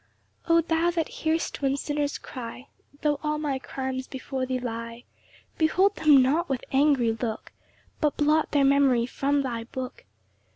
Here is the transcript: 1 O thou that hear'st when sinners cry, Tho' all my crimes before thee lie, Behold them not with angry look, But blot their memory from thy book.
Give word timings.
1 0.47 0.57
O 0.57 0.61
thou 0.61 0.89
that 0.89 1.07
hear'st 1.09 1.61
when 1.61 1.77
sinners 1.77 2.17
cry, 2.17 2.67
Tho' 3.03 3.19
all 3.21 3.37
my 3.37 3.59
crimes 3.59 4.07
before 4.07 4.47
thee 4.47 4.57
lie, 4.57 5.03
Behold 5.59 5.95
them 5.97 6.23
not 6.23 6.49
with 6.49 6.63
angry 6.71 7.11
look, 7.11 7.51
But 7.99 8.17
blot 8.17 8.49
their 8.49 8.65
memory 8.65 9.05
from 9.05 9.43
thy 9.43 9.63
book. 9.65 10.05